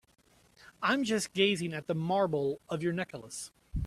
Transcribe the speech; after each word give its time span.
I'm 0.81 1.03
just 1.03 1.31
gazing 1.33 1.73
at 1.73 1.85
the 1.85 1.93
marble 1.93 2.59
of 2.69 2.81
your 2.81 2.91
necklace. 2.93 3.51